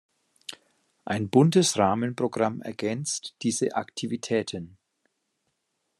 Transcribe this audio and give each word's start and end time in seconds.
Ein 1.05 1.29
buntes 1.29 1.77
Rahmenprogramm 1.77 2.63
ergänzt 2.63 3.35
diese 3.43 3.75
Aktivitäten. 3.75 4.79